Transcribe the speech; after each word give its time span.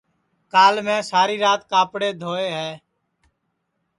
کال 0.53 0.75
میں 0.85 0.99
ساری 1.11 1.35
رات 1.43 1.61
کاپڑے 1.71 2.09
دھوئے 2.21 2.47
ہے 2.57 2.69